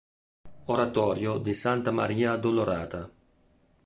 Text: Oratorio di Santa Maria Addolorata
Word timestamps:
Oratorio 0.65 1.37
di 1.37 1.53
Santa 1.53 1.91
Maria 1.91 2.31
Addolorata 2.31 3.07